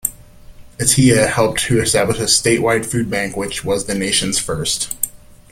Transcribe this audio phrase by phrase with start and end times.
[0.79, 4.95] Atiyeh helped to establish a statewide food bank, which was the nation's first.